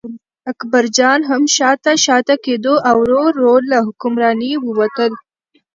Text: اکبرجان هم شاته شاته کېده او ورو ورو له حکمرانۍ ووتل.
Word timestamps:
اکبرجان 0.51 1.19
هم 1.29 1.43
شاته 1.55 1.93
شاته 2.05 2.35
کېده 2.43 2.73
او 2.89 2.97
ورو 3.03 3.19
ورو 3.29 3.53
له 3.69 3.77
حکمرانۍ 3.87 4.53
ووتل. 4.59 5.11